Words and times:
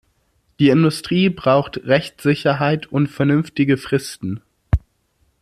Die 0.57 0.69
Industrie 0.69 1.29
braucht 1.29 1.77
Rechtssicherheit 1.83 2.87
und 2.87 3.05
vernünftige 3.05 3.77
Fristen. 3.77 4.41